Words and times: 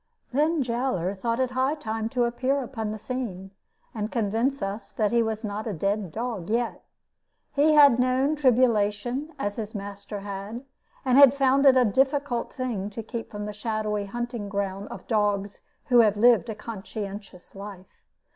Then 0.33 0.63
Jowler 0.63 1.13
thought 1.13 1.39
it 1.39 1.51
high 1.51 1.75
time 1.75 2.09
to 2.09 2.23
appear 2.23 2.63
upon 2.63 2.89
the 2.89 2.97
scene, 2.97 3.51
and 3.93 4.11
convince 4.11 4.63
us 4.63 4.91
that 4.91 5.11
he 5.11 5.21
was 5.21 5.43
not 5.45 5.67
a 5.67 5.73
dead 5.73 6.11
dog 6.11 6.49
yet. 6.49 6.81
He 7.53 7.75
had 7.75 7.99
known 7.99 8.35
tribulation, 8.35 9.31
as 9.37 9.57
his 9.57 9.75
master 9.75 10.21
had, 10.21 10.63
and 11.05 11.19
had 11.19 11.35
found 11.35 11.67
it 11.67 11.77
a 11.77 11.85
difficult 11.85 12.51
thing 12.51 12.89
to 12.89 13.03
keep 13.03 13.29
from 13.29 13.45
the 13.45 13.53
shadowy 13.53 14.05
hunting 14.07 14.49
ground 14.49 14.87
of 14.87 15.05
dogs 15.05 15.61
who 15.85 15.99
have 15.99 16.17
lived 16.17 16.49
a 16.49 16.55
conscientious 16.55 17.53
life. 17.53 18.03